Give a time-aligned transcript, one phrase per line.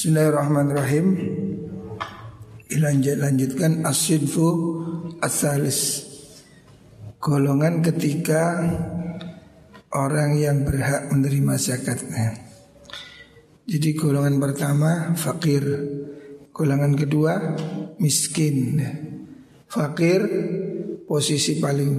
[0.00, 1.06] Bismillahirrahmanirrahim.
[2.72, 4.48] Lanjut lanjutkan asidfu
[5.20, 6.08] asalis.
[7.20, 8.64] Golongan ketiga
[9.92, 12.32] orang yang berhak menerima zakatnya.
[13.68, 15.68] Jadi golongan pertama fakir,
[16.48, 17.60] golongan kedua
[18.00, 18.80] miskin.
[19.68, 20.24] Fakir
[21.04, 21.92] posisi paling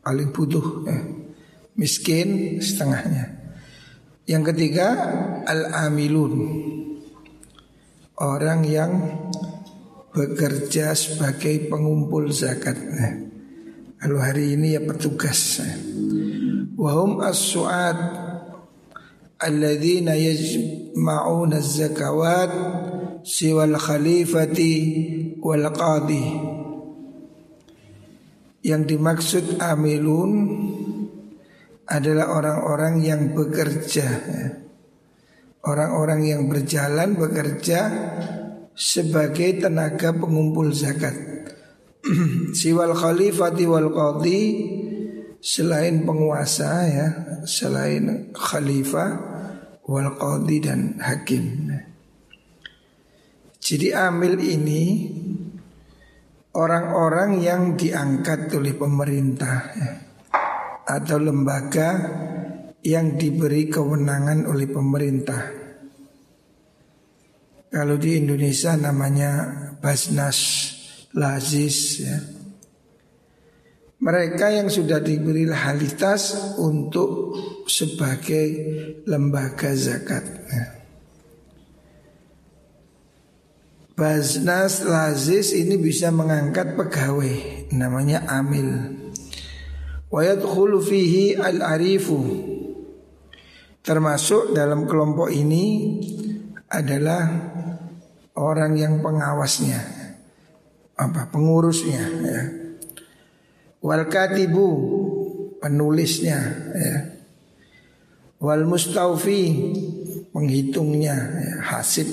[0.00, 1.04] paling butuh, ya.
[1.76, 3.44] miskin setengahnya.
[4.24, 4.88] Yang ketiga
[5.44, 6.32] al-amilun
[8.20, 8.92] orang yang
[10.12, 12.76] bekerja sebagai pengumpul zakat.
[12.76, 13.14] Nah,
[13.96, 15.64] kalau hari ini ya petugas.
[16.76, 17.98] Wahum as-su'ad
[19.40, 22.52] alladzina yajma'una az-zakawat
[23.24, 24.74] siwal khalifati
[25.40, 26.26] wal qadi.
[28.60, 30.32] Yang dimaksud amilun
[31.88, 34.08] adalah orang-orang yang bekerja.
[35.60, 37.80] Orang-orang yang berjalan bekerja
[38.72, 41.12] sebagai tenaga pengumpul zakat.
[42.56, 44.40] Siwal khalifati wal qadi
[45.44, 47.06] selain penguasa ya,
[47.44, 49.10] selain khalifah
[49.84, 51.68] wal qadi dan hakim.
[53.60, 55.12] Jadi amil ini
[56.56, 59.90] orang-orang yang diangkat oleh pemerintah ya,
[60.88, 61.88] atau lembaga
[62.80, 65.42] yang diberi kewenangan oleh pemerintah.
[67.70, 69.46] Kalau di Indonesia namanya
[69.78, 70.38] Basnas
[71.14, 72.18] Lazis ya.
[74.00, 77.36] Mereka yang sudah diberi halitas untuk
[77.68, 78.48] sebagai
[79.04, 80.24] lembaga zakat.
[80.48, 80.64] Ya.
[83.92, 88.96] Basnas Lazis ini bisa mengangkat pegawai namanya amil.
[90.08, 92.18] Wa yadkhulu fihi al-arifu
[93.80, 95.96] Termasuk dalam kelompok ini
[96.68, 97.24] adalah
[98.36, 99.80] orang yang pengawasnya,
[101.00, 102.42] apa pengurusnya, ya.
[103.80, 104.68] Wal katibu
[105.64, 106.38] penulisnya,
[106.76, 106.96] ya.
[108.40, 109.48] Wal mustaufi
[110.32, 112.08] penghitungnya, ya, hasib.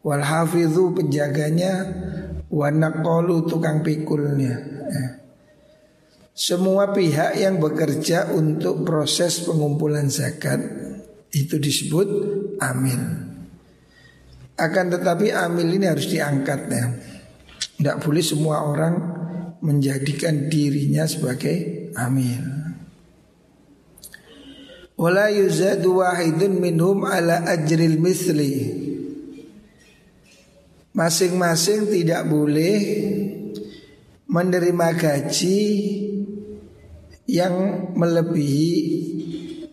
[0.00, 1.88] Wal hafidhu penjaganya,
[2.48, 4.79] wanakolu tukang pikulnya.
[6.40, 10.56] Semua pihak yang bekerja untuk proses pengumpulan zakat
[11.36, 12.08] itu disebut
[12.56, 12.96] amil.
[14.56, 16.84] Akan tetapi amil ini harus diangkat ya.
[17.76, 18.94] Tidak boleh semua orang
[19.60, 22.40] menjadikan dirinya sebagai amil.
[24.96, 28.80] Wala yuzadu wahidun minhum ala ajril misli.
[30.96, 32.80] Masing-masing tidak boleh
[34.24, 35.60] menerima gaji
[37.30, 38.74] yang melebihi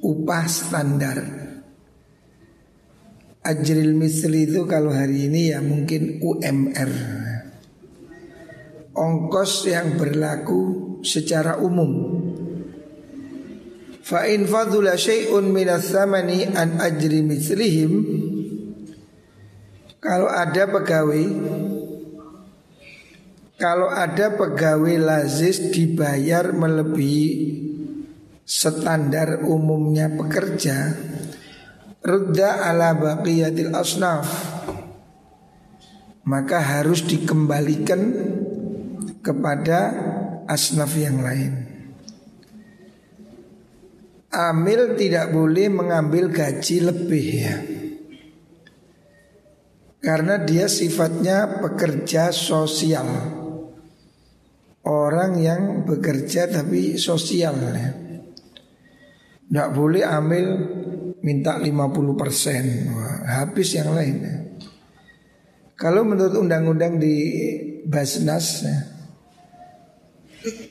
[0.05, 1.19] upah standar.
[3.41, 6.91] Ajril misli itu kalau hari ini ya mungkin UMR.
[8.93, 10.61] Ongkos yang berlaku
[11.01, 12.21] secara umum.
[14.05, 17.93] Fa in fadula syai'un minas samani an ajri mislihim
[19.97, 21.25] kalau ada pegawai
[23.57, 27.65] kalau ada pegawai lazis dibayar melebihi
[28.45, 30.93] standar umumnya pekerja
[32.07, 34.31] Reda ala baqiyatil asnaf.
[36.23, 37.99] Maka harus dikembalikan
[39.19, 39.91] kepada
[40.47, 41.67] asnaf yang lain.
[44.31, 47.55] Amil tidak boleh mengambil gaji lebih ya.
[49.99, 53.07] Karena dia sifatnya pekerja sosial
[54.87, 57.91] orang yang bekerja tapi sosial ya.
[59.47, 60.45] Nggak boleh ambil
[61.23, 62.63] minta 50 persen
[63.27, 64.35] Habis yang lain ya.
[65.77, 67.15] Kalau menurut undang-undang di
[67.87, 68.77] Basnas ya,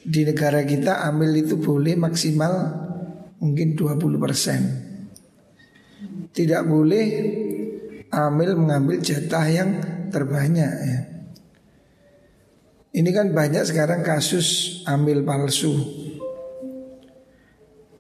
[0.05, 2.53] Di negara kita ambil itu boleh maksimal
[3.41, 4.61] mungkin 20 persen
[6.33, 7.07] Tidak boleh
[8.13, 9.71] ambil mengambil jatah yang
[10.13, 11.16] terbanyak ya
[12.97, 15.77] ini kan banyak sekarang kasus ambil palsu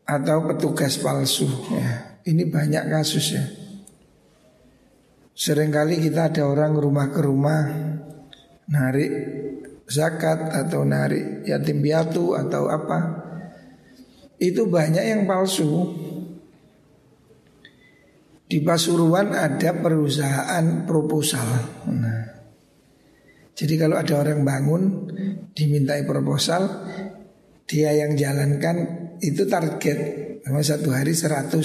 [0.08, 2.16] atau petugas palsu ya.
[2.26, 3.44] Ini banyak kasus ya.
[5.36, 7.60] Seringkali kita ada orang rumah ke rumah
[8.72, 9.12] narik
[9.84, 12.98] zakat atau narik yatim piatu atau apa.
[14.40, 15.92] Itu banyak yang palsu.
[18.46, 21.46] Di Pasuruan ada perusahaan proposal.
[21.90, 22.25] Nah,
[23.56, 24.82] jadi kalau ada orang bangun
[25.56, 26.68] dimintai proposal,
[27.64, 28.76] dia yang jalankan
[29.24, 29.98] itu target.
[30.44, 31.58] Sama satu hari 100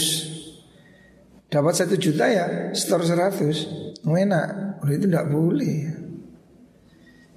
[1.51, 3.67] Dapat satu juta ya store seratus.
[4.01, 4.79] Enak.
[4.87, 5.77] Itu tidak boleh.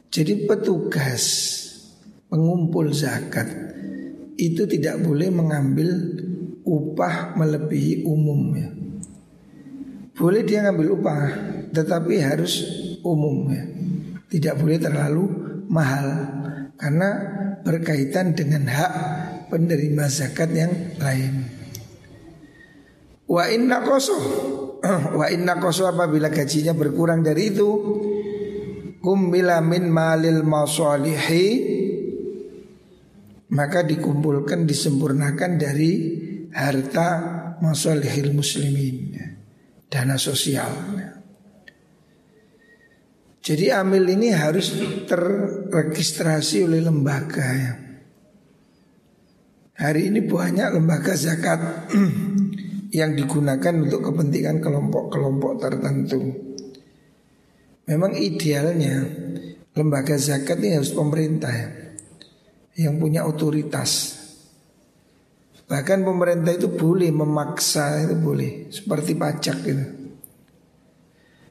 [0.08, 1.24] Jadi petugas
[2.30, 3.44] Pengumpul zakat
[4.38, 5.90] Itu tidak boleh mengambil
[6.64, 8.70] Upah melebihi umum ya.
[10.16, 11.22] Boleh dia ngambil upah
[11.74, 12.64] Tetapi harus
[13.04, 13.73] umum ya
[14.34, 15.24] Tidak boleh terlalu
[15.70, 16.06] mahal.
[16.74, 17.08] Karena
[17.62, 18.92] berkaitan dengan hak
[19.46, 21.64] penerima zakat yang lain.
[23.24, 24.16] Wa inna koso
[25.18, 27.70] Wa inna koso apabila gajinya berkurang dari itu
[29.00, 31.46] Kumbila min malil masalihi
[33.54, 35.92] Maka dikumpulkan disempurnakan dari
[36.52, 37.08] harta
[37.64, 39.16] masalihil muslimin
[39.88, 40.72] Dana sosial
[43.44, 44.72] Jadi amil ini harus
[45.04, 47.72] terregistrasi oleh lembaga ya.
[49.84, 51.92] Hari ini banyak lembaga zakat
[52.98, 56.24] yang digunakan untuk kepentingan kelompok-kelompok tertentu.
[57.84, 59.04] Memang idealnya
[59.76, 61.68] lembaga zakat ini harus pemerintah ya,
[62.88, 64.24] yang punya otoritas.
[65.68, 70.03] Bahkan pemerintah itu boleh memaksa itu boleh seperti pajak gitu.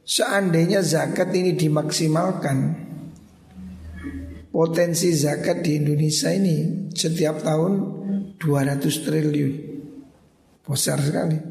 [0.03, 2.83] Seandainya zakat ini dimaksimalkan
[4.53, 7.73] Potensi zakat di Indonesia ini setiap tahun
[8.37, 9.53] 200 triliun.
[10.61, 11.41] Besar sekali.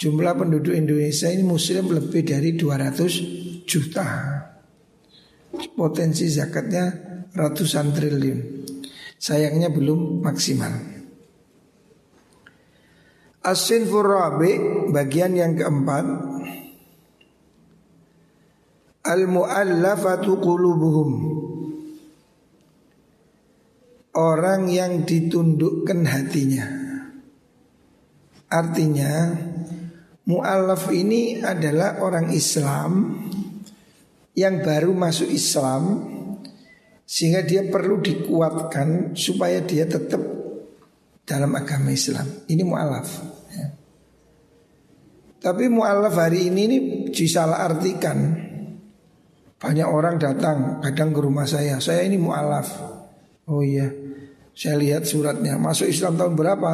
[0.00, 4.08] Jumlah penduduk Indonesia ini muslim lebih dari 200 juta.
[5.76, 6.88] Potensi zakatnya
[7.36, 8.40] ratusan triliun.
[9.20, 10.72] Sayangnya belum maksimal.
[13.44, 14.56] Asin furabi
[14.88, 16.29] bagian yang keempat
[19.10, 21.10] Al-mu'allafatu qulubuhum
[24.14, 26.66] Orang yang ditundukkan hatinya
[28.50, 29.30] Artinya
[30.26, 33.18] mu'alaf ini adalah orang Islam
[34.34, 35.82] yang baru masuk Islam
[37.06, 40.22] sehingga dia perlu dikuatkan supaya dia tetap
[41.22, 42.26] dalam agama Islam.
[42.50, 43.08] Ini mu'alaf.
[43.54, 43.66] Ya.
[45.38, 46.78] Tapi mu'alaf hari ini ini
[47.10, 48.49] disalah artikan.
[49.60, 51.76] Banyak orang datang kadang ke rumah saya.
[51.84, 52.68] Saya ini mu'alaf.
[53.44, 53.92] Oh iya,
[54.56, 55.60] saya lihat suratnya.
[55.60, 56.72] Masuk Islam tahun berapa?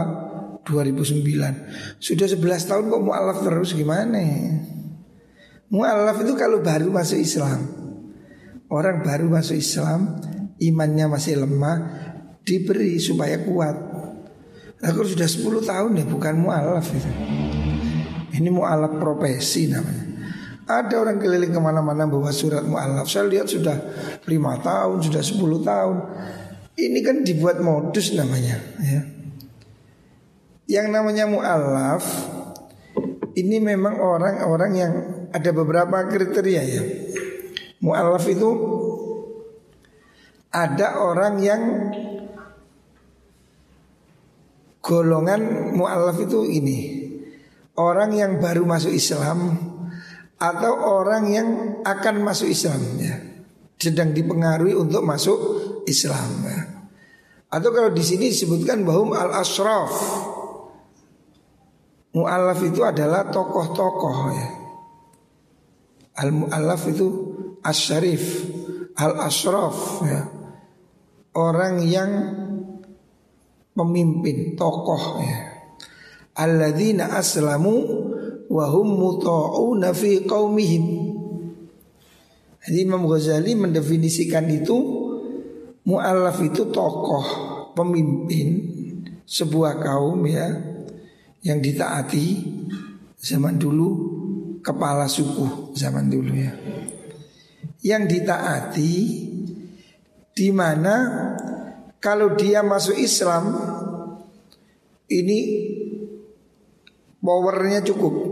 [0.67, 4.19] 2009 Sudah 11 tahun kok mu'alaf terus gimana
[5.71, 7.71] Mu'alaf itu kalau baru masuk Islam
[8.67, 10.19] Orang baru masuk Islam
[10.59, 11.79] Imannya masih lemah
[12.43, 13.79] Diberi supaya kuat
[14.83, 17.11] Aku sudah 10 tahun ya bukan mu'alaf itu
[18.37, 20.06] Ini mu'alaf profesi namanya
[20.67, 23.79] ada orang keliling ke mana-mana bawa surat mu'alaf Saya lihat sudah
[24.27, 25.97] 5 tahun, sudah 10 tahun.
[26.75, 29.01] Ini kan dibuat modus namanya ya.
[30.67, 32.03] Yang namanya mu'alaf
[33.39, 34.93] Ini memang orang-orang yang
[35.31, 36.83] ada beberapa kriteria ya.
[37.87, 38.51] Mu'alaf itu
[40.51, 41.63] Ada orang yang
[44.87, 47.11] Golongan mu'alaf itu ini.
[47.75, 49.59] Orang yang baru masuk Islam
[50.37, 51.49] Atau orang yang
[51.81, 53.17] akan masuk Islam ya
[53.77, 55.39] Sedang dipengaruhi untuk masuk
[55.85, 56.61] Islam ya.
[57.53, 59.93] Atau kalau di sini disebutkan bahwa al-asraf
[62.17, 64.49] Mu'alaf itu adalah tokoh-tokoh ya.
[66.25, 67.07] Al-mu'alaf itu
[67.61, 68.25] asyarif
[68.97, 69.77] Al-asraf
[70.09, 70.23] ya.
[71.37, 72.11] Orang yang
[73.77, 75.39] pemimpin, tokoh ya.
[76.33, 78.06] Alladzina aslamu
[78.51, 80.85] wahum muta'una fi qaumihim.
[82.67, 85.07] Jadi Imam Ghazali mendefinisikan itu
[85.87, 87.27] Mu'alaf itu tokoh,
[87.79, 88.59] pemimpin
[89.23, 90.51] sebuah kaum ya
[91.47, 92.43] yang ditaati
[93.15, 93.89] zaman dulu
[94.67, 96.51] kepala suku zaman dulu ya.
[97.87, 98.95] Yang ditaati
[100.35, 100.95] di mana
[102.03, 103.55] kalau dia masuk Islam
[105.07, 105.39] ini
[107.23, 108.26] powernya cukup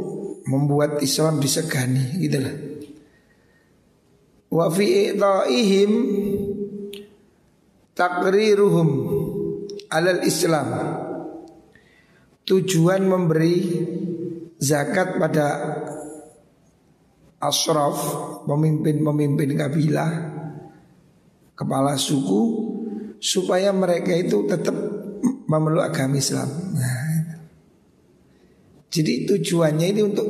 [0.49, 2.57] membuat Islam disegani gitu lah.
[4.55, 5.93] Wa fi i'ta'ihim
[7.97, 8.89] takriruhum
[9.91, 10.69] alal Islam
[12.45, 13.57] tujuan memberi
[14.61, 15.47] zakat pada
[17.41, 17.97] asraf
[18.49, 20.13] pemimpin-pemimpin kabilah
[21.55, 22.43] kepala suku
[23.21, 24.75] supaya mereka itu tetap
[25.49, 26.49] memeluk agama Islam.
[26.77, 27.04] Nah,
[28.95, 30.29] jadi tujuannya ini untuk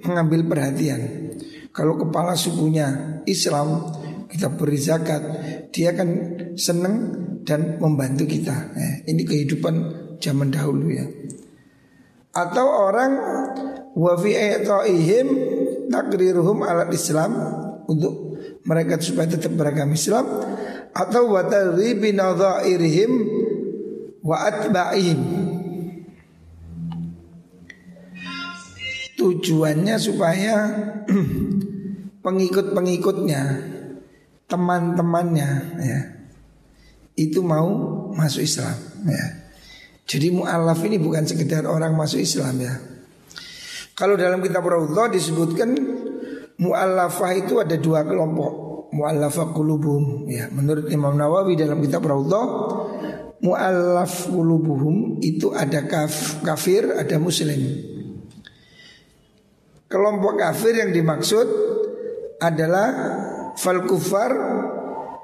[0.00, 1.28] mengambil perhatian.
[1.68, 3.92] Kalau kepala sukunya Islam
[4.32, 5.20] kita beri zakat,
[5.68, 6.08] dia akan
[6.56, 6.96] senang
[7.44, 8.72] dan membantu kita.
[8.72, 9.74] Nah, ini kehidupan
[10.16, 11.04] zaman dahulu ya.
[12.32, 13.12] Atau orang
[13.92, 15.28] wa fi i'ta'ihim
[15.92, 17.36] takriruhum alat Islam
[17.84, 20.24] untuk mereka supaya tetap beragama Islam
[20.96, 23.12] atau wa tarribi nadhairihim
[24.24, 25.45] wa atba'ihim
[29.16, 30.54] tujuannya supaya
[32.24, 33.42] pengikut-pengikutnya
[34.46, 35.50] teman-temannya
[35.82, 36.00] ya
[37.16, 37.68] itu mau
[38.12, 38.76] masuk Islam
[39.08, 39.26] ya.
[40.06, 42.78] Jadi mu'alaf ini bukan sekedar orang masuk Islam ya.
[43.96, 45.74] Kalau dalam kitab Raudhah disebutkan
[46.60, 48.52] mu'allafah itu ada dua kelompok.
[48.94, 50.46] Mu'allafah qulubuhum ya.
[50.52, 52.46] Menurut Imam Nawawi dalam kitab Raudhah
[53.40, 57.95] mu'allaf qulubuhum itu ada kaf, kafir, ada muslim.
[59.86, 61.46] Kelompok kafir yang dimaksud
[62.42, 62.88] adalah
[63.54, 64.34] fal kufar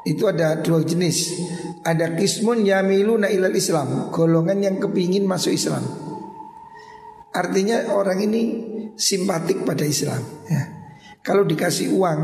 [0.07, 1.35] itu ada dua jenis.
[1.83, 5.83] Ada kismun yamiluna ilal Islam, golongan yang kepingin masuk Islam.
[7.35, 8.43] Artinya orang ini
[8.95, 10.23] simpatik pada Islam.
[10.47, 10.63] Ya.
[11.27, 12.21] Kalau dikasih uang,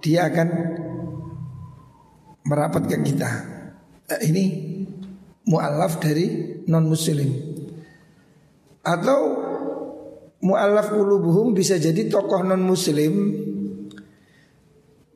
[0.00, 0.48] dia akan
[2.48, 3.30] merapat ke kita.
[4.08, 4.44] Nah, ini
[5.44, 7.28] mualaf dari non Muslim.
[8.84, 9.37] Atau
[10.44, 13.14] mualaf ulubuhum bisa jadi tokoh non Muslim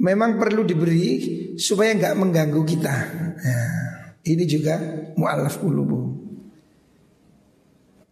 [0.02, 1.10] memang perlu diberi
[1.54, 2.96] supaya nggak mengganggu kita.
[3.38, 3.62] Ya,
[4.26, 4.74] ini juga
[5.14, 6.18] mu'alaf ulubu.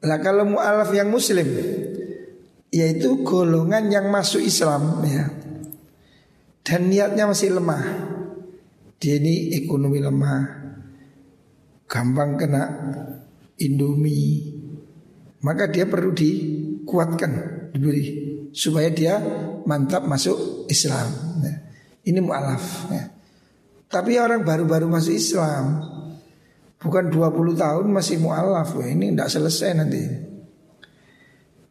[0.07, 1.45] Lah kalau mu'alaf yang muslim
[2.71, 5.27] yaitu golongan yang masuk Islam ya.
[6.63, 7.83] Dan niatnya masih lemah.
[9.03, 10.43] Dia ini ekonomi lemah.
[11.91, 12.65] Gampang kena
[13.59, 14.55] Indomie.
[15.43, 16.15] Maka dia perlu
[16.91, 17.33] dikuatkan,
[17.71, 18.05] diberi
[18.51, 19.15] supaya dia
[19.63, 21.07] mantap masuk Islam.
[21.47, 21.55] Ya.
[22.11, 23.05] Ini mu'alaf ya.
[23.91, 25.83] Tapi orang baru-baru masuk Islam
[26.79, 30.03] Bukan 20 tahun masih mu'alaf Ini tidak selesai nanti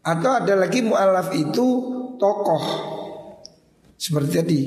[0.04, 1.68] Atau ada lagi mu'alaf itu
[2.20, 2.64] tokoh
[3.96, 4.62] Seperti tadi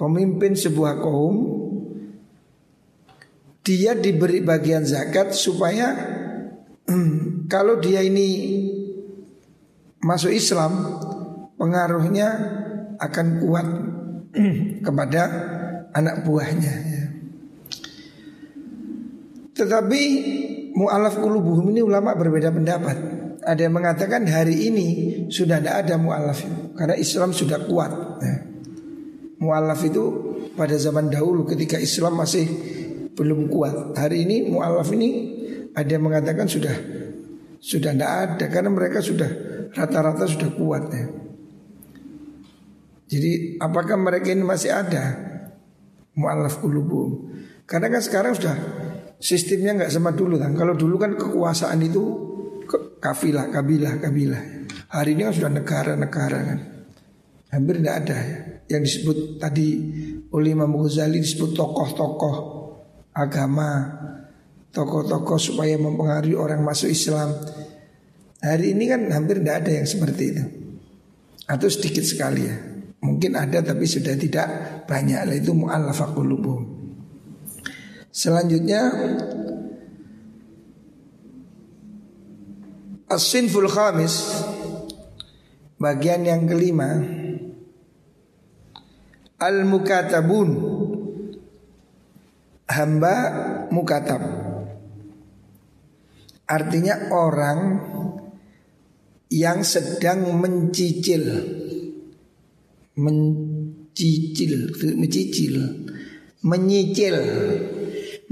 [0.00, 1.36] Pemimpin sebuah kaum
[3.60, 5.92] Dia diberi bagian zakat supaya
[7.52, 8.28] Kalau dia ini
[10.06, 11.02] masuk Islam
[11.58, 12.28] Pengaruhnya
[13.00, 13.66] akan kuat
[14.86, 15.22] kepada
[15.96, 17.04] anak buahnya ya.
[19.56, 20.02] Tetapi
[20.76, 22.96] mu'alaf kulubuhum ini ulama berbeda pendapat
[23.40, 24.88] Ada yang mengatakan hari ini
[25.32, 26.44] sudah tidak ada mu'alaf
[26.76, 28.36] Karena Islam sudah kuat ya.
[29.40, 30.04] Mu'alaf itu
[30.56, 32.44] pada zaman dahulu ketika Islam masih
[33.16, 35.08] belum kuat Hari ini mu'alaf ini
[35.72, 36.72] ada yang mengatakan sudah
[37.58, 39.28] Sudah tidak ada karena mereka sudah
[39.72, 41.06] rata-rata sudah kuat ya.
[43.06, 45.14] Jadi apakah mereka ini masih ada
[46.18, 47.30] mu'alaf ulubu?
[47.66, 48.56] Karena kan sekarang sudah
[49.22, 50.54] sistemnya nggak sama dulu kan.
[50.58, 52.02] Kalau dulu kan kekuasaan itu
[52.98, 54.42] kafilah, kabilah, kabilah.
[54.90, 56.58] Hari ini kan sudah negara-negara kan.
[57.54, 58.38] Hampir tidak ada ya.
[58.66, 59.68] Yang disebut tadi
[60.34, 62.36] oleh Imam Ghazali disebut tokoh-tokoh
[63.14, 63.70] agama,
[64.76, 67.32] tokoh-tokoh supaya mempengaruhi orang masuk Islam.
[68.44, 70.44] Hari ini kan hampir tidak ada yang seperti itu.
[71.48, 72.56] Atau sedikit sekali ya.
[73.00, 74.48] Mungkin ada tapi sudah tidak
[74.84, 76.76] banyak itu mu'allafa qulubuhum.
[78.12, 78.92] Selanjutnya
[83.06, 84.42] As-sinful khamis
[85.76, 86.96] Bagian yang kelima
[89.36, 90.48] Al-mukatabun
[92.66, 93.14] Hamba
[93.68, 94.45] mukatab
[96.46, 97.60] Artinya orang
[99.26, 101.26] Yang sedang mencicil
[102.96, 105.56] mencicil, mencicil,
[106.42, 107.16] menyicil,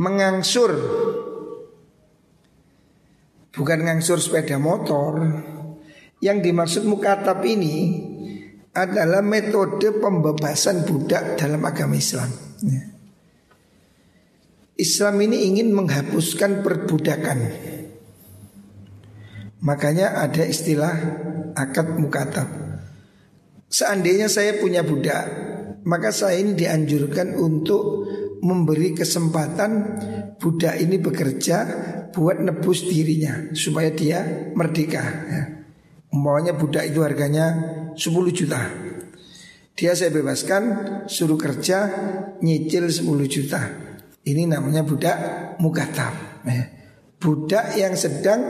[0.01, 0.73] mengangsur.
[3.55, 5.21] Bukan ngangsur sepeda motor.
[6.25, 8.01] Yang dimaksud mukatab ini
[8.73, 12.33] adalah metode pembebasan budak dalam agama Islam.
[12.65, 12.83] Ya.
[14.75, 17.39] Islam ini ingin menghapuskan perbudakan.
[19.65, 20.93] Makanya ada istilah
[21.57, 22.47] akad mukatab.
[23.73, 25.25] Seandainya saya punya budak,
[25.89, 28.05] maka saya ini dianjurkan untuk
[28.45, 29.71] memberi kesempatan
[30.37, 31.57] budak ini bekerja
[32.13, 35.03] buat nebus dirinya supaya dia merdeka.
[35.33, 35.43] Ya.
[36.13, 37.47] Umpamanya budak itu harganya
[37.97, 38.61] 10 juta.
[39.75, 40.63] Dia saya bebaskan
[41.11, 41.91] suruh kerja
[42.45, 43.61] nyicil 10 juta.
[44.23, 45.17] Ini namanya budak
[45.59, 46.45] mukatab.
[46.45, 46.69] Ya.
[47.19, 48.45] Budak yang sedang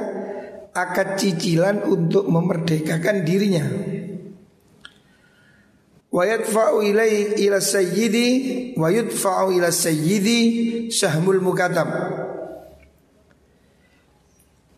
[0.74, 3.64] akad cicilan untuk memerdekakan dirinya
[6.10, 6.22] wa
[6.82, 8.28] ilai ila sayyidi
[8.78, 10.42] wa ila sayyidi
[11.42, 11.88] mukatab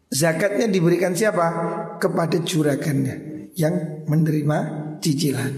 [0.07, 1.49] Zakatnya diberikan siapa?
[1.99, 4.59] kepada juragannya yang menerima
[5.01, 5.53] cicilan.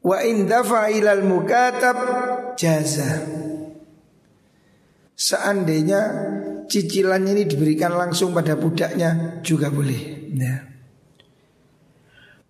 [0.00, 1.98] Wa in ilal mukatab
[2.54, 3.26] jaza.
[5.16, 6.02] Seandainya
[6.66, 10.30] cicilannya ini diberikan langsung pada budaknya juga boleh.
[10.36, 10.66] Ya.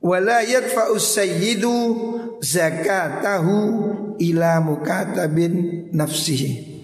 [0.03, 1.75] Wala yadfa'us sayyidu
[2.41, 3.57] zakatahu
[4.21, 6.77] ila mukatabin nafsihi.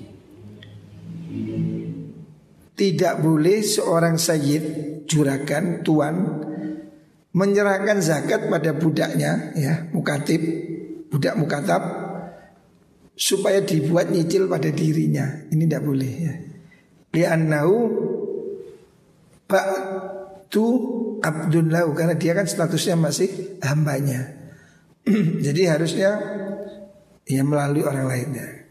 [2.72, 4.64] Tidak boleh seorang sayyid
[5.06, 6.16] juragan tuan
[7.32, 10.40] menyerahkan zakat pada budaknya ya mukatib
[11.08, 11.82] budak mukatab
[13.16, 16.32] supaya dibuat nyicil pada dirinya ini tidak boleh ya
[17.12, 17.76] li'annahu
[20.48, 20.64] tu
[21.20, 24.32] abdun lahu karena dia kan statusnya masih hambanya
[25.44, 26.10] jadi harusnya
[27.28, 28.62] ya melalui orang lainnya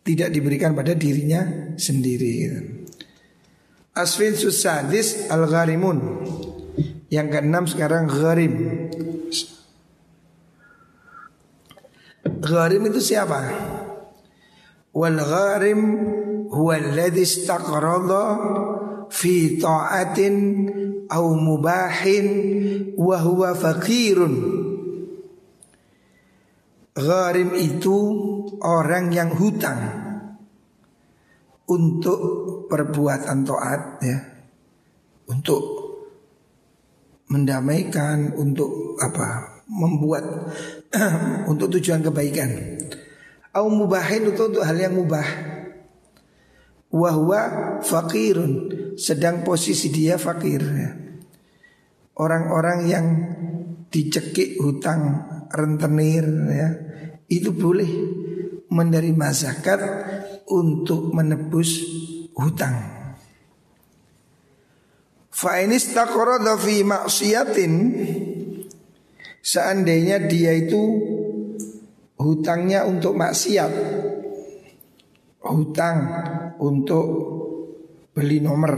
[0.00, 2.60] tidak diberikan pada dirinya sendiri gitu.
[3.94, 5.98] Asfin susadis al gharimun.
[7.10, 8.54] Yang keenam sekarang gharim.
[12.22, 13.40] Gharim itu siapa?
[14.94, 15.80] Wal gharim
[16.50, 18.24] huwa alladhi istaqrada
[19.10, 20.36] fi ta'atin
[21.10, 22.26] au mubahin
[22.98, 24.34] wa huwa faqirun.
[26.90, 27.96] Gharim itu
[28.60, 29.80] orang yang hutang
[31.70, 32.20] untuk
[32.66, 34.18] perbuatan taat ya.
[35.30, 35.62] Untuk
[37.30, 39.62] mendamaikan, untuk apa?
[39.70, 40.26] Membuat
[41.50, 42.50] untuk tujuan kebaikan.
[43.54, 45.49] Au mubahin itu untuk hal yang mubah.
[46.90, 47.40] Wahwa
[47.86, 48.52] fakirun
[48.98, 50.62] sedang posisi dia fakir.
[52.18, 53.06] Orang-orang yang
[53.90, 56.68] dicekik hutang rentenir ya
[57.30, 57.90] itu boleh
[58.70, 59.80] menerima zakat
[60.50, 61.78] untuk menebus
[62.34, 62.98] hutang.
[65.30, 65.94] Fa'inis
[66.84, 67.72] maksiatin
[69.40, 70.80] Seandainya dia itu
[72.20, 73.72] hutangnya untuk maksiat
[75.40, 75.98] Hutang
[76.60, 77.06] untuk
[78.12, 78.76] beli nomor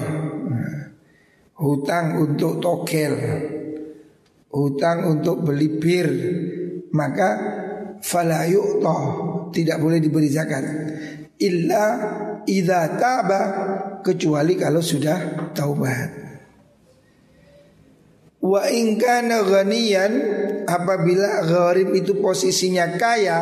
[1.63, 3.15] Hutang untuk togel.
[4.51, 6.09] Hutang untuk beli bir.
[6.91, 7.31] Maka
[8.03, 8.45] fala
[9.55, 10.65] tidak boleh diberi zakat.
[11.39, 11.85] Illa
[12.43, 13.41] idza taba.
[14.03, 16.11] Kecuali kalau sudah taubat.
[18.43, 20.13] Wa in kana ghaniyan.
[20.67, 23.39] Apabila gharib itu posisinya kaya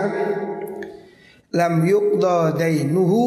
[1.54, 3.22] lam yuqda dainuhu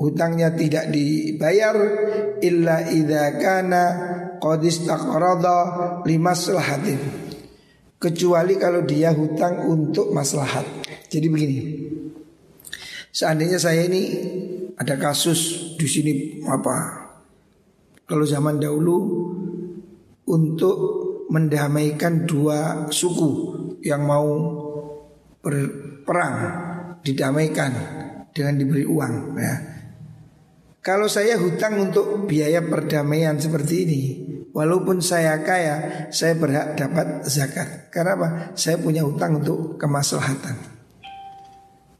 [0.00, 1.76] hutangnya tidak dibayar
[2.40, 3.82] illa idza kana
[4.40, 5.58] qad istaqrada
[6.04, 7.24] limaslahatin
[8.04, 10.68] kecuali kalau dia hutang untuk maslahat.
[11.08, 11.58] Jadi begini.
[13.14, 14.02] Seandainya saya ini
[14.76, 16.12] ada kasus di sini
[16.44, 17.06] apa?
[18.04, 18.96] Kalau zaman dahulu
[20.28, 20.76] untuk
[21.32, 23.30] mendamaikan dua suku
[23.80, 24.28] yang mau
[25.40, 26.36] berperang
[27.04, 27.72] didamaikan
[28.32, 29.56] dengan diberi uang ya.
[30.84, 34.02] Kalau saya hutang untuk biaya perdamaian seperti ini,
[34.52, 37.88] walaupun saya kaya, saya berhak dapat zakat.
[37.88, 38.28] Karena apa?
[38.52, 40.74] Saya punya hutang untuk kemaslahatan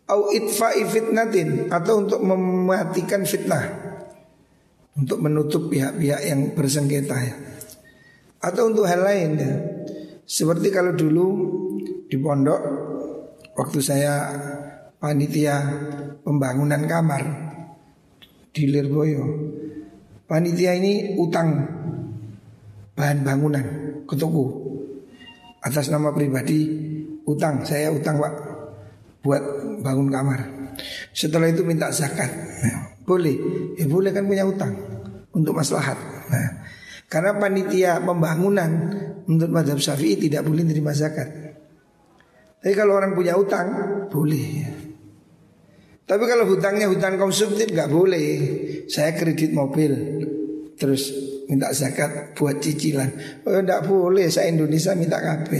[0.05, 3.65] au itfa'i fitnatin atau untuk mematikan fitnah
[4.95, 7.35] untuk menutup pihak-pihak yang bersengketa ya.
[8.45, 9.53] Atau untuk hal lain ya.
[10.25, 11.27] Seperti kalau dulu
[12.07, 12.61] di pondok
[13.57, 14.13] waktu saya
[15.05, 15.61] panitia
[16.25, 17.23] pembangunan kamar
[18.57, 19.53] di Lirboyo.
[20.25, 21.61] Panitia ini utang
[22.97, 23.65] bahan bangunan
[24.09, 24.65] ke toko
[25.61, 26.73] atas nama pribadi
[27.29, 28.33] utang saya utang pak
[29.21, 29.45] buat
[29.85, 30.41] bangun kamar.
[31.13, 32.33] Setelah itu minta zakat.
[32.65, 33.37] Nah, boleh,
[33.77, 34.73] ya boleh kan punya utang
[35.37, 36.01] untuk maslahat.
[36.33, 36.65] Nah,
[37.13, 38.71] karena panitia pembangunan
[39.29, 41.29] menurut madhab syafi'i tidak boleh terima zakat.
[42.65, 43.69] Tapi kalau orang punya utang
[44.09, 44.84] boleh.
[46.05, 48.29] Tapi kalau hutangnya hutang konsumtif nggak boleh.
[48.85, 49.93] Saya kredit mobil
[50.77, 51.09] terus
[51.49, 53.41] minta zakat buat cicilan.
[53.49, 55.51] Oh enggak boleh, saya Indonesia minta KB.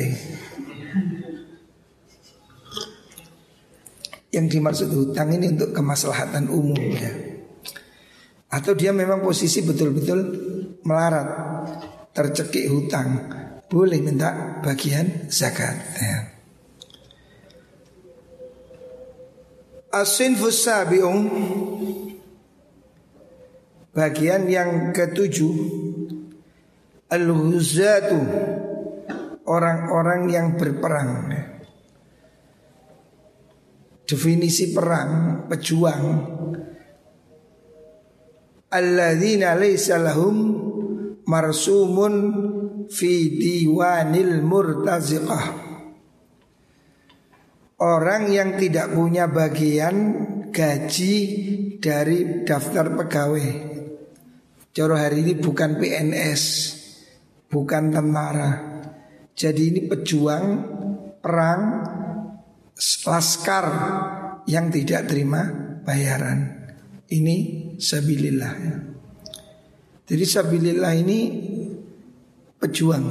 [4.35, 7.13] Yang dimaksud hutang ini untuk kemaslahatan umum ya.
[8.51, 10.21] Atau dia memang posisi betul-betul
[10.87, 11.27] melarat
[12.15, 13.27] Tercekik hutang
[13.67, 16.34] Boleh minta bagian zakat ya.
[19.95, 21.31] Asin fusabiung
[23.95, 25.55] Bagian yang ketujuh
[27.15, 28.19] Al-Huzatu
[29.45, 31.31] Orang-orang yang berperang.
[34.09, 36.05] Definisi perang pejuang
[38.75, 40.37] alladzina laisa lahum
[41.25, 42.15] marsumun
[42.91, 45.64] fi diwanil murtaziqah
[47.85, 49.97] Orang yang tidak punya bagian
[50.49, 51.17] gaji
[51.77, 53.51] dari daftar pegawai
[54.73, 56.43] Coro hari ini bukan PNS
[57.53, 58.53] Bukan tentara
[59.37, 60.45] Jadi ini pejuang
[61.21, 61.63] perang
[63.05, 63.67] Laskar
[64.49, 65.45] yang tidak terima
[65.85, 66.41] bayaran
[67.13, 67.37] Ini
[67.77, 68.77] sabilillah ya.
[70.05, 71.19] Jadi sabilillah ini
[72.61, 73.05] pejuang.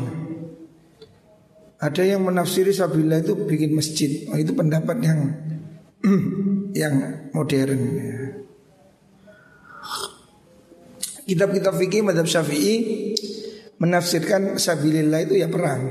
[1.84, 4.24] Ada yang menafsiri sabilillah itu bikin masjid.
[4.32, 5.19] Oh, itu pendapat yang
[6.82, 6.96] yang
[7.36, 7.82] modern.
[8.00, 8.19] Ya.
[11.28, 12.76] Kitab-kitab fikih madhab syafi'i
[13.84, 15.82] menafsirkan sabilillah itu ya perang.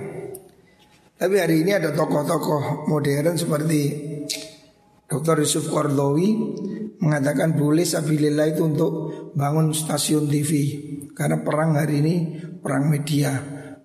[1.21, 3.81] Tapi hari ini ada tokoh-tokoh modern seperti
[5.13, 5.45] Dr.
[5.45, 6.29] Yusuf Qardawi
[7.05, 8.93] mengatakan boleh sabilillah itu untuk
[9.37, 10.51] bangun stasiun TV
[11.13, 12.15] karena perang hari ini
[12.65, 13.37] perang media,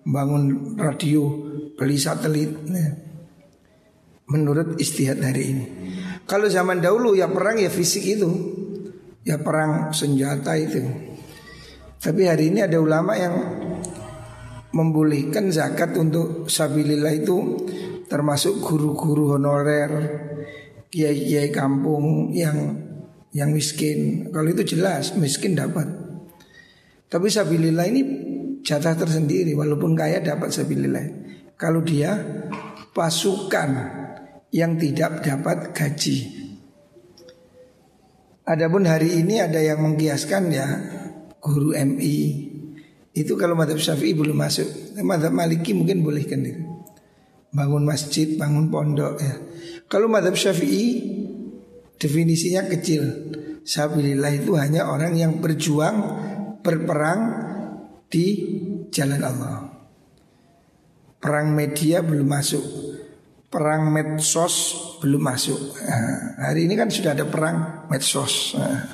[0.08, 1.47] bangun radio,
[1.78, 2.50] beli satelit.
[2.66, 2.90] Nah,
[4.28, 5.66] menurut istihad hari ini.
[6.26, 8.28] Kalau zaman dahulu ya perang ya fisik itu,
[9.22, 10.82] ya perang senjata itu.
[11.98, 13.34] Tapi hari ini ada ulama yang
[14.74, 17.64] membolehkan zakat untuk sabilillah itu
[18.06, 19.92] termasuk guru-guru honorer,
[20.92, 22.76] kiai-kiai kampung yang
[23.32, 24.28] yang miskin.
[24.28, 25.88] Kalau itu jelas miskin dapat.
[27.08, 28.02] Tapi sabilillah ini
[28.60, 31.27] jatah tersendiri walaupun kaya dapat sabilillah.
[31.58, 32.14] Kalau dia
[32.94, 33.70] pasukan
[34.54, 36.18] yang tidak dapat gaji.
[38.48, 40.66] Adapun hari ini ada yang mengkiaskan ya
[41.42, 42.48] guru MI
[43.12, 44.94] itu kalau madhab syafi'i belum masuk.
[45.02, 46.62] Madhab maliki mungkin boleh kan itu.
[47.50, 49.34] Bangun masjid, bangun pondok ya.
[49.90, 51.02] Kalau madhab syafi'i
[51.98, 53.02] definisinya kecil.
[53.68, 55.96] Sabilillah itu hanya orang yang berjuang
[56.64, 57.20] berperang
[58.08, 58.26] di
[58.88, 59.67] jalan Allah.
[61.18, 62.64] Perang media belum masuk.
[63.48, 64.54] Perang medsos
[65.02, 65.60] belum masuk.
[65.82, 68.54] Nah, hari ini kan sudah ada perang medsos.
[68.54, 68.84] Nah,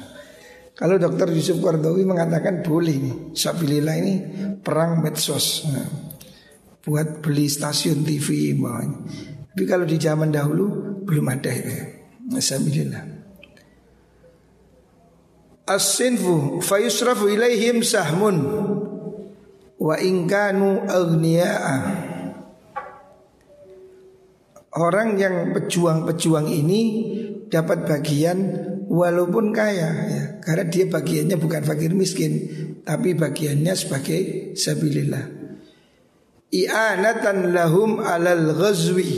[0.78, 4.14] kalau Dokter Yusuf Qardawi mengatakan boleh nih, Sabilillah ini
[4.62, 5.68] perang medsos.
[5.68, 5.86] Nah,
[6.84, 8.98] buat beli stasiun TV bawahnya.
[9.54, 11.72] Tapi kalau di zaman dahulu belum ada itu.
[12.34, 13.04] Alhamdulillah.
[15.64, 18.36] As-sinfu fayusrafu ilaihim sahmun
[19.80, 22.03] wa ingkanu agniya'a.
[24.74, 26.82] Orang yang pejuang-pejuang ini
[27.46, 28.38] dapat bagian
[28.90, 30.24] walaupun kaya ya.
[30.42, 32.32] Karena dia bagiannya bukan fakir miskin
[32.84, 35.44] Tapi bagiannya sebagai sabilillah
[36.54, 39.10] i'anatan lahum alal ghazwi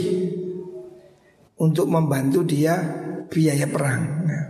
[1.61, 2.81] untuk membantu dia
[3.29, 4.03] biaya perang.
[4.25, 4.45] Nah.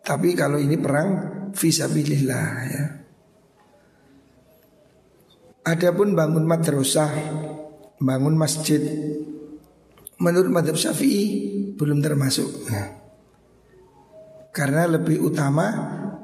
[0.00, 1.08] Tapi kalau ini perang
[1.52, 2.84] visabilillah ya.
[5.60, 7.12] Adapun bangun madrasah,
[8.00, 8.80] bangun masjid
[10.20, 11.26] menurut madhab syafi'i
[11.74, 12.68] belum termasuk.
[12.68, 12.88] Nah.
[14.52, 15.66] Karena lebih utama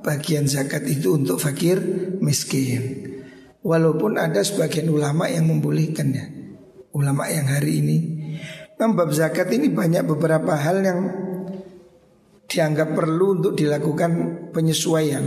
[0.05, 1.81] bagian zakat itu untuk fakir
[2.21, 3.15] miskin.
[3.67, 6.25] Walaupun ada sebagian ulama yang membolehkannya
[6.95, 7.97] Ulama yang hari ini
[8.79, 11.01] Membab zakat ini banyak beberapa hal yang
[12.47, 14.11] Dianggap perlu untuk dilakukan
[14.55, 15.27] penyesuaian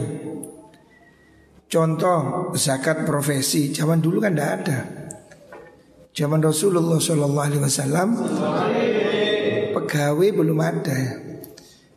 [1.67, 4.98] Contoh zakat profesi Zaman dulu kan tidak ada
[6.19, 8.11] Zaman Rasulullah SAW
[9.71, 10.99] Pegawai belum ada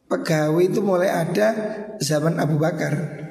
[0.07, 1.49] Pegawai itu mulai ada
[1.99, 3.23] zaman Abu Bakar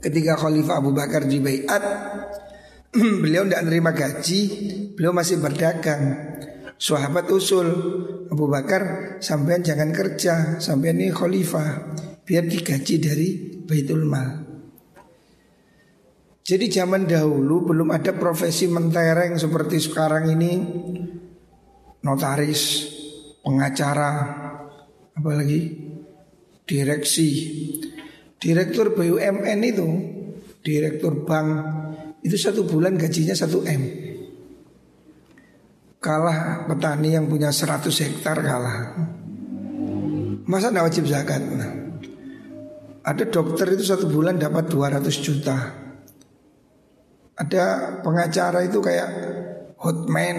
[0.00, 1.82] ketika Khalifah Abu Bakar di Bayat
[3.22, 4.40] beliau tidak menerima gaji,
[4.96, 6.32] beliau masih berdagang.
[6.76, 7.68] Sahabat usul
[8.28, 13.28] Abu Bakar sampean jangan kerja, sampean ini khalifah biar digaji dari
[13.64, 14.45] Baitul Mal.
[16.46, 20.52] Jadi zaman dahulu belum ada profesi mentereng seperti sekarang ini.
[22.06, 22.86] Notaris,
[23.42, 24.14] pengacara,
[25.10, 25.74] apalagi
[26.62, 27.30] direksi.
[28.38, 29.88] Direktur BUMN itu
[30.60, 31.48] Direktur bank
[32.20, 33.82] Itu satu bulan gajinya satu M.
[35.98, 38.94] Kalah petani yang punya 100 hektar kalah.
[40.46, 41.42] Masa tidak wajib zakat?
[41.42, 41.72] Nah,
[43.02, 45.85] Ada dokter itu satu bulan dapat 200 juta
[47.36, 47.64] Ada
[48.00, 49.08] pengacara itu kayak
[49.76, 50.38] Hotman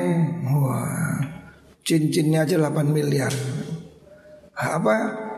[0.50, 1.22] Wah
[1.86, 3.32] Cincinnya aja 8 miliar
[4.58, 4.96] Apa?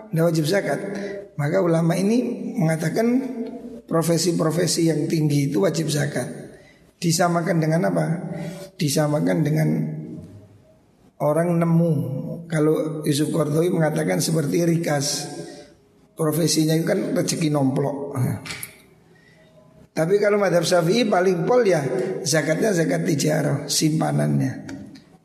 [0.09, 0.79] Tidak wajib zakat
[1.39, 3.07] maka ulama ini mengatakan
[3.87, 6.27] profesi-profesi yang tinggi itu wajib zakat.
[6.99, 8.05] Disamakan dengan apa?
[8.75, 9.69] Disamakan dengan
[11.23, 11.93] orang nemu.
[12.51, 15.31] Kalau Yusuf Kordowi mengatakan seperti rikas.
[16.19, 18.19] Profesinya itu kan rezeki nomplok.
[19.99, 21.83] Tapi kalau madhab syafi'i paling pol ya
[22.23, 24.63] zakatnya zakat tijarah, simpanannya.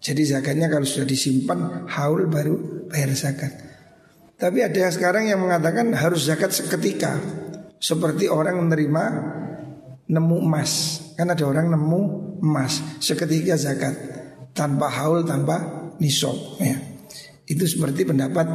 [0.02, 3.54] Jadi zakatnya kalau sudah disimpan haul baru bayar zakat.
[4.34, 7.22] Tapi ada yang sekarang yang mengatakan harus zakat seketika.
[7.78, 9.04] Seperti orang menerima
[10.10, 10.98] nemu emas.
[11.14, 12.00] Kan ada orang nemu
[12.42, 13.94] emas seketika zakat
[14.58, 16.74] tanpa haul tanpa nisab ya.
[17.46, 18.46] Itu seperti pendapat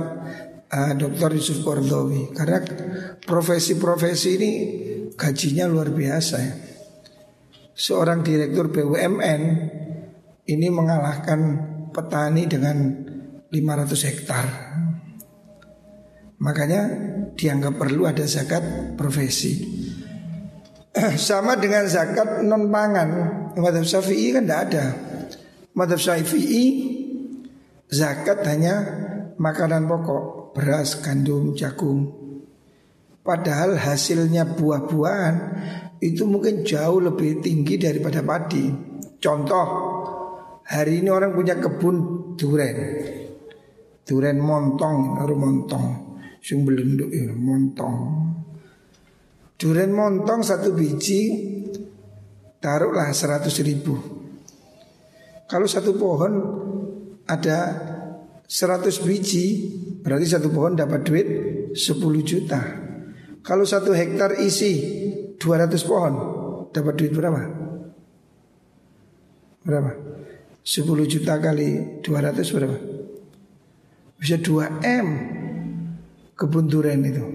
[0.67, 1.31] uh, Dr.
[1.31, 2.59] Yusuf Kordowi karena
[3.23, 4.51] profesi-profesi ini
[5.19, 6.53] gajinya luar biasa ya.
[7.75, 9.41] Seorang direktur BUMN
[10.47, 11.39] ini mengalahkan
[11.91, 12.77] petani dengan
[13.51, 14.45] 500 hektar.
[16.39, 16.81] Makanya
[17.35, 19.59] dianggap perlu ada zakat profesi.
[21.29, 23.09] Sama dengan zakat non pangan.
[23.59, 24.85] Madhab Syafi'i kan tidak ada.
[25.75, 26.63] Madhab Syafi'i
[27.91, 28.75] zakat hanya
[29.39, 32.18] makanan pokok, beras, gandum, jagung,
[33.29, 35.35] Padahal hasilnya buah-buahan
[36.01, 38.73] itu mungkin jauh lebih tinggi daripada padi.
[39.21, 39.65] Contoh,
[40.65, 42.77] hari ini orang punya kebun duren.
[44.01, 45.87] Duren montong, baru montong.
[46.41, 47.97] Sing belenduk ya, montong.
[49.61, 51.21] Duren montong satu biji
[52.57, 53.93] taruhlah seratus ribu.
[55.45, 56.33] Kalau satu pohon
[57.29, 57.77] ada
[58.49, 59.69] seratus biji,
[60.01, 61.27] berarti satu pohon dapat duit
[61.77, 62.88] sepuluh juta.
[63.43, 64.71] Kalau satu hektar isi
[65.39, 66.13] 200 pohon
[66.69, 67.41] Dapat duit berapa?
[69.63, 69.91] Berapa?
[70.63, 72.77] 10 juta kali 200 berapa?
[74.19, 75.07] Bisa 2 M
[76.35, 77.25] Kebun durian itu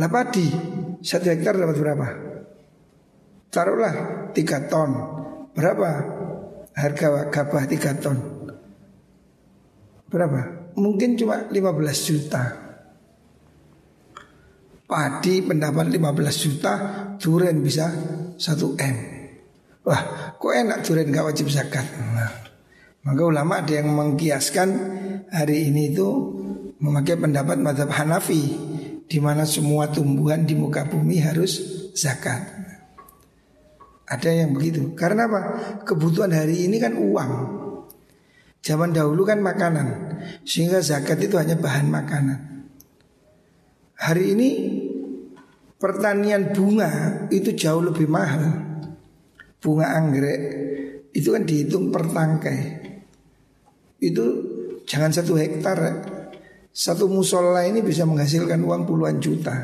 [0.00, 0.48] Lah padi
[1.04, 2.08] Satu hektar dapat berapa?
[3.52, 3.94] Taruhlah
[4.32, 4.90] 3 ton
[5.52, 5.90] Berapa?
[6.72, 8.16] Harga gabah 3 ton
[10.08, 10.72] Berapa?
[10.74, 12.59] Mungkin cuma 15 juta
[14.90, 16.72] Padi pendapat 15 juta
[17.14, 17.86] Duren bisa
[18.34, 18.42] 1
[18.82, 18.96] M.
[19.86, 21.86] Wah kok enak duren gak wajib zakat?
[21.94, 22.50] Nah,
[23.06, 24.68] Maka ulama ada yang mengkiaskan
[25.30, 26.08] Hari ini itu
[26.82, 28.70] Memakai pendapat madhab Hanafi
[29.10, 31.58] di mana semua tumbuhan di muka bumi harus
[31.98, 32.46] zakat.
[34.06, 34.94] Ada yang begitu.
[34.94, 35.40] Karena apa?
[35.82, 37.32] Kebutuhan hari ini kan uang.
[38.62, 39.86] Zaman dahulu kan makanan
[40.44, 42.38] Sehingga zakat itu hanya bahan makanan.
[44.00, 44.48] Hari ini
[45.80, 48.68] pertanian bunga itu jauh lebih mahal.
[49.60, 50.42] Bunga anggrek
[51.16, 52.60] itu kan dihitung per tangkai.
[54.00, 54.24] Itu
[54.84, 55.78] jangan satu hektar,
[56.70, 59.56] satu musola ini bisa menghasilkan uang puluhan juta.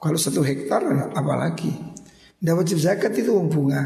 [0.00, 1.92] Kalau satu hektar apalagi.
[2.40, 3.84] Tidak wajib zakat itu uang bunga.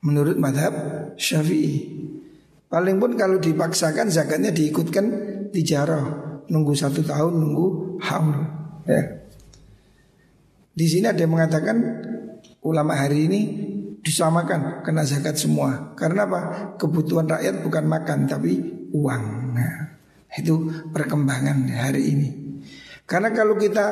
[0.00, 0.72] Menurut madhab
[1.20, 2.00] syafi'i.
[2.68, 5.04] Paling pun kalau dipaksakan zakatnya diikutkan
[5.52, 6.04] tijarah
[6.48, 7.66] nunggu satu tahun nunggu
[8.00, 8.36] haul
[8.88, 9.27] ya.
[10.78, 11.76] Di sini ada yang mengatakan
[12.62, 13.40] ulama hari ini
[13.98, 15.98] disamakan kena zakat semua.
[15.98, 16.40] Karena apa?
[16.78, 18.62] Kebutuhan rakyat bukan makan tapi
[18.94, 19.24] uang.
[19.58, 19.98] Nah,
[20.38, 22.28] itu perkembangan hari ini.
[23.10, 23.86] Karena kalau kita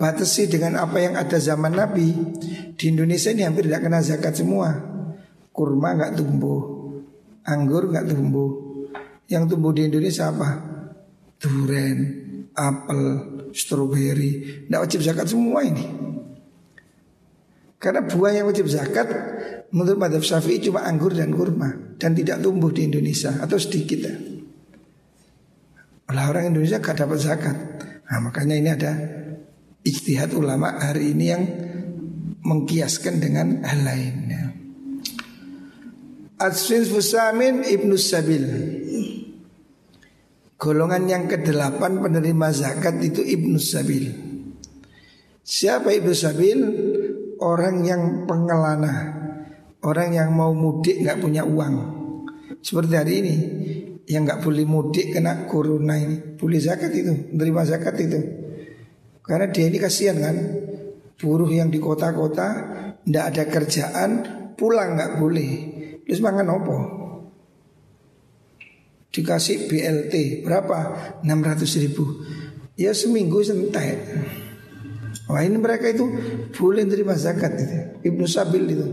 [0.00, 2.16] batasi dengan apa yang ada zaman Nabi
[2.80, 4.72] di Indonesia ini hampir tidak kena zakat semua.
[5.52, 6.62] Kurma nggak tumbuh,
[7.44, 8.50] anggur nggak tumbuh.
[9.28, 10.72] Yang tumbuh di Indonesia apa?
[11.42, 11.98] duren,
[12.54, 13.02] apel,
[13.50, 16.11] stroberi, tidak wajib zakat semua ini.
[17.82, 19.10] Karena buah yang wajib zakat
[19.74, 24.14] menurut madhab syafi'i cuma anggur dan kurma dan tidak tumbuh di Indonesia atau sedikit ya.
[26.06, 27.56] Orang Indonesia gak dapat zakat.
[28.06, 28.92] Nah, makanya ini ada
[29.82, 31.42] ijtihad ulama hari ini yang
[32.46, 34.54] mengkiaskan dengan hal lainnya.
[36.38, 38.44] Asfin Fusamin Ibnu Sabil
[40.58, 44.10] Golongan yang kedelapan penerima zakat itu Ibnu Sabil
[45.42, 46.58] Siapa Ibnu Sabil?
[47.42, 49.18] Orang yang pengelana
[49.82, 51.74] Orang yang mau mudik nggak punya uang.
[52.62, 53.36] Seperti hari ini
[54.06, 56.38] Yang nggak boleh mudik kena corona ini.
[56.38, 58.18] Boleh zakat itu, menerima zakat itu.
[59.26, 60.36] Karena dia ini kasihan kan
[61.18, 62.48] Buruh yang di kota-kota
[63.02, 64.10] Tidak ada kerjaan
[64.54, 65.50] Pulang nggak boleh.
[66.06, 67.02] Terus mangan opo
[69.12, 70.78] dikasih BLT berapa?
[71.20, 72.24] 600 ribu.
[72.80, 74.00] Ya seminggu sentai
[75.32, 76.04] wah ini mereka itu
[76.52, 78.86] boleh terima zakat itu Ibnu Sabil itu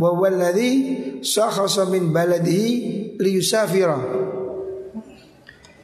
[0.00, 0.72] wa walladhi
[1.20, 2.72] sakhasa min baladihi
[3.20, 4.00] liyusafira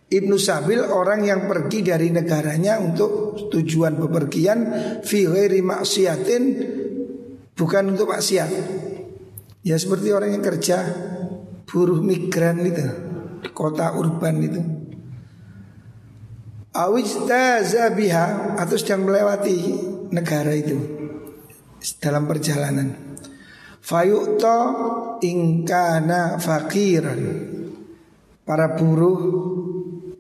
[0.08, 4.58] Ibnu Sabil orang yang pergi dari negaranya untuk tujuan bepergian
[5.04, 6.42] fi ghairi maksiatin
[7.52, 8.50] bukan untuk maksiat.
[9.60, 10.80] Ya seperti orang yang kerja
[11.68, 12.88] buruh migran itu
[13.52, 14.77] kota urban itu.
[16.78, 19.58] Awijtaza biha atau sedang melewati
[20.14, 20.78] negara itu.
[21.98, 23.18] dalam perjalanan.
[23.82, 24.58] Fayukto
[25.22, 27.20] ingkana fakiran.
[28.42, 29.20] Para buruh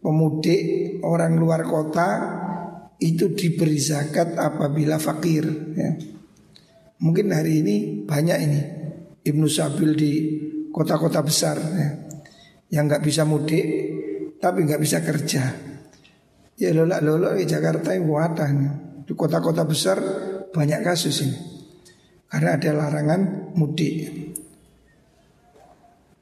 [0.02, 2.08] pemudik orang luar kota
[2.98, 5.90] itu diberi zakat apabila fakir ya.
[6.98, 8.60] Mungkin hari ini banyak ini
[9.22, 10.12] Ibnu Sabil di
[10.74, 11.88] kota-kota besar ya,
[12.74, 13.64] yang nggak bisa mudik
[14.42, 15.67] tapi nggak bisa kerja.
[16.58, 18.50] Ya lola lola di Jakarta yang wadah
[19.06, 20.02] di kota-kota besar
[20.50, 21.38] banyak kasus ini.
[22.26, 24.34] Karena ada larangan mudik.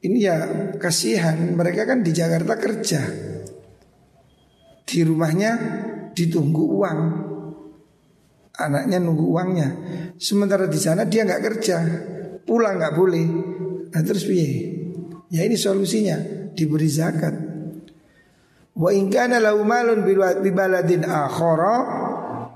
[0.05, 0.37] Ini ya
[0.77, 1.57] kasihan.
[1.57, 3.01] Mereka kan di Jakarta kerja.
[4.85, 5.51] Di rumahnya
[6.13, 6.99] ditunggu uang.
[8.61, 9.69] Anaknya nunggu uangnya.
[10.21, 11.77] Sementara di sana dia nggak kerja.
[12.45, 13.25] Pulang nggak boleh.
[13.89, 14.69] Nah terus piye?
[15.33, 16.21] Ya ini solusinya.
[16.53, 17.46] Diberi zakat
[18.77, 21.75] wa in kana lahu malun bi baladin akhara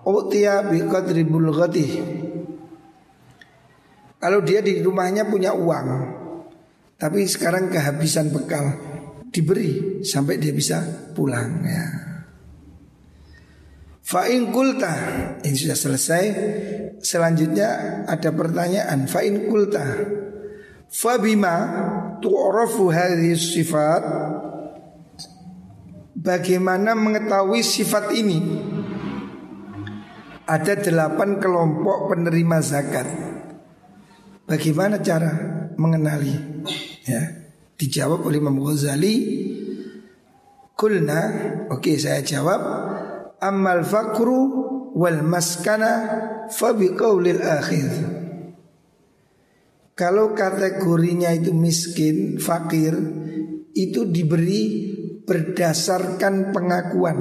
[0.05, 2.01] utiya bi qadri bulghatihi
[4.21, 5.87] kalau dia di rumahnya punya uang
[7.01, 8.77] tapi sekarang kehabisan bekal
[9.33, 11.87] diberi sampai dia bisa pulang ya.
[14.01, 14.91] Fa'in kulta
[15.39, 16.23] Ini sudah selesai.
[16.99, 19.81] Selanjutnya ada pertanyaan Fa'in kulta
[20.91, 21.55] Fabima
[22.19, 24.03] tu'rafu hadis sifat
[26.11, 28.39] Bagaimana mengetahui sifat ini?
[30.43, 33.07] Ada delapan kelompok penerima zakat.
[34.43, 35.31] Bagaimana cara
[35.79, 36.35] mengenali?
[37.07, 37.41] Ya
[37.81, 39.15] Dijawab oleh Imam Ghazali.
[40.77, 41.21] Kulna
[41.73, 42.61] Oke saya jawab.
[43.41, 44.39] Amal fakru
[44.93, 45.91] wal maskana
[46.53, 47.89] fabi qaulil akhir.
[49.97, 52.93] Kalau kategorinya itu miskin, fakir,
[53.73, 54.93] itu diberi
[55.31, 57.17] berdasarkan pengakuan.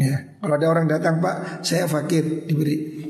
[0.00, 3.04] Ya, kalau ada orang datang, Pak, saya fakir, diberi.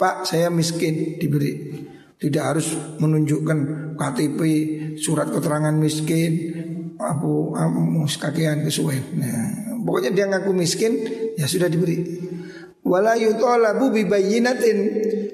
[0.00, 1.84] Pak, saya miskin, diberi.
[2.16, 3.58] Tidak harus menunjukkan
[4.00, 4.40] KTP,
[4.96, 6.56] surat keterangan miskin,
[6.96, 9.04] aku mus kakean kesuwen.
[9.20, 10.92] Nah, Pokoknya dia ngaku miskin
[11.34, 11.98] ya sudah diberi.
[12.82, 14.78] Wala yutolabu bibayinatin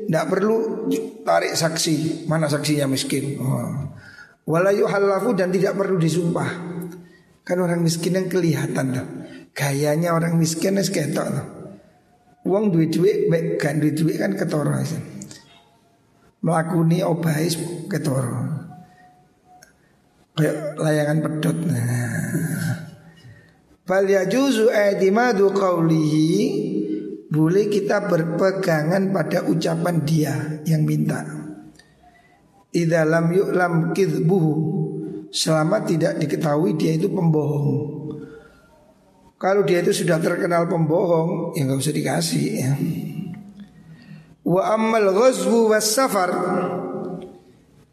[0.05, 0.85] Tidak perlu
[1.25, 3.89] tarik saksi Mana saksinya miskin oh.
[4.45, 4.69] Wala
[5.33, 6.68] dan tidak perlu disumpah
[7.49, 9.09] Kan orang miskin yang kelihatan tuh.
[9.57, 11.49] Gayanya orang miskin es ketok tuh.
[12.45, 14.77] Uang duit-duit baik kan duit-duit kan ketoro
[16.45, 17.57] Melakuni obais
[17.89, 18.69] ketoro
[20.37, 22.79] Kayak layangan pedot nah.
[23.89, 26.37] Fal yajuzu i'timadu qawlihi
[27.33, 30.37] boleh kita berpegangan pada ucapan dia
[30.69, 31.27] yang minta.
[32.71, 34.55] Idza lam kidbuhu
[35.29, 37.71] selama tidak diketahui dia itu pembohong.
[39.39, 42.73] Kalau dia itu sudah terkenal pembohong, ya nggak usah dikasih ya.
[44.43, 46.33] Wa ammal ghazwu was safar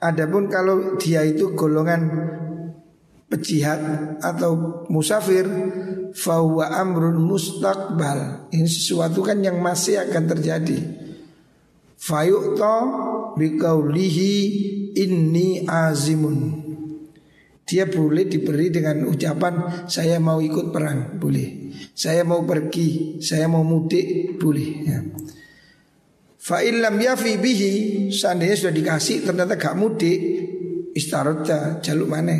[0.06, 2.06] Adapun kalau dia itu golongan
[3.26, 3.82] pejihad
[4.22, 5.48] atau musafir
[6.14, 10.78] fahuwa amrun mustaqbal ini sesuatu kan yang masih akan terjadi
[11.98, 12.78] fayu'ta
[13.34, 14.34] biqaulihi
[14.94, 16.65] inni azimun
[17.66, 23.66] dia boleh diberi dengan ucapan saya mau ikut perang boleh saya mau pergi saya mau
[23.66, 25.00] mudik boleh ya.
[26.46, 27.74] Fa illam yafi bihi
[28.14, 30.20] seandainya sudah dikasih ternyata gak mudik
[30.94, 32.38] istarota jaluk mana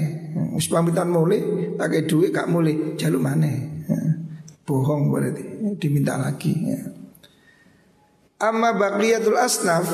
[0.56, 4.00] Wis pamitan mulai pakai duit gak mulai jaluk mana ya.
[4.62, 6.82] Bohong berarti diminta lagi ya.
[8.46, 9.88] Amma baqiyatul asnaf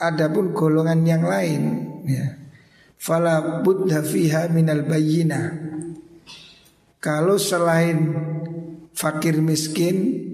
[0.00, 1.62] Adapun golongan yang lain
[2.08, 2.39] ya.
[3.00, 5.56] Fala buddha fiha minal bayyina.
[7.00, 7.96] Kalau selain
[8.92, 10.28] fakir miskin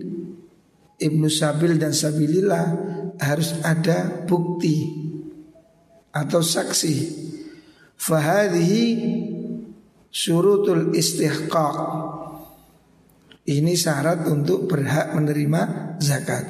[0.99, 2.67] Ibnu Sabil dan Sabilillah
[3.23, 4.91] harus ada bukti
[6.11, 6.97] atau saksi.
[7.95, 8.85] Fahadihi
[10.11, 11.77] surutul istihqaq.
[13.47, 16.45] Ini syarat untuk berhak menerima zakat.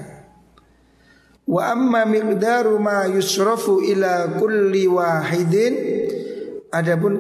[1.45, 6.06] Wa amma miqdaru ma yusrafu ila kulli wahidin
[6.77, 7.13] Adapun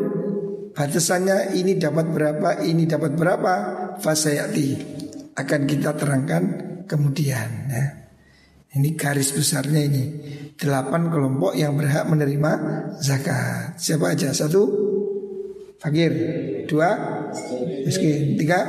[0.76, 3.54] batasannya ini dapat berapa, ini dapat berapa
[4.04, 4.68] Fasayati.
[5.36, 6.42] Akan kita terangkan
[6.84, 7.84] kemudian ya.
[8.76, 10.04] Ini garis besarnya ini.
[10.56, 12.52] Delapan kelompok yang berhak menerima
[13.00, 13.80] zakat.
[13.80, 14.36] Siapa aja?
[14.36, 14.68] Satu?
[15.80, 16.12] Fakir.
[16.68, 16.92] Dua?
[17.88, 18.36] Miskin.
[18.36, 18.60] Tiga?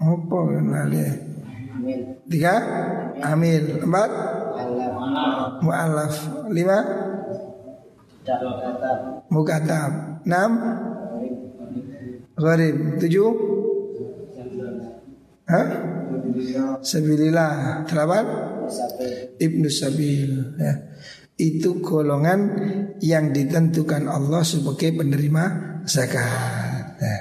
[0.00, 1.04] Lali
[2.28, 2.54] Tiga?
[3.24, 3.80] Amil.
[3.80, 4.10] Empat?
[5.60, 7.09] Mu'alaf Lima
[9.30, 9.90] Mukatab
[10.28, 10.50] Enam
[12.36, 13.30] Gharib Tujuh
[15.50, 15.66] Hah?
[16.80, 18.24] Sebilillah Delapan
[19.40, 20.74] ibnu sabil ya.
[21.40, 22.40] Itu golongan
[23.00, 25.44] yang ditentukan Allah sebagai penerima
[25.88, 27.00] zakat.
[27.00, 27.18] Ya.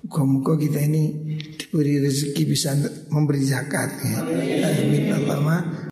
[0.00, 2.72] Muka-muka kita ini diberi rezeki bisa
[3.12, 4.24] memberi zakat ya.
[4.24, 5.60] Amin Allahumma